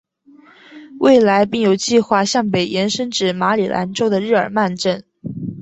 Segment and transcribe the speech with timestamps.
[0.97, 5.03] 未来并有计画向北延伸至马里兰州的日耳曼镇。